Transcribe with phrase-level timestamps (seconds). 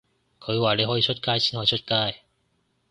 [0.39, 2.23] 佢話你可以出街先可以出街